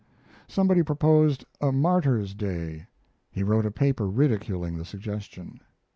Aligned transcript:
Somebody 0.47 0.81
proposed 0.81 1.45
a 1.61 1.71
Martyrs' 1.71 2.33
Day; 2.33 2.87
he 3.29 3.43
wrote 3.43 3.67
a 3.67 3.69
paper 3.71 4.09
ridiculing 4.09 4.75
the 4.79 4.83
suggestion. 4.83 5.59